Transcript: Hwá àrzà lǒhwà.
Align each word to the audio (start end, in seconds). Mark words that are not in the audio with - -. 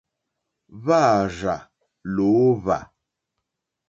Hwá 0.81 0.99
àrzà 1.19 1.55
lǒhwà. 2.15 2.77